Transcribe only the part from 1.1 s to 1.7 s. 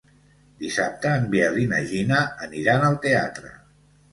en Biel i